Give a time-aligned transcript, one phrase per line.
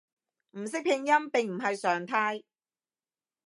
[0.57, 2.41] 唔識拼音並唔係常態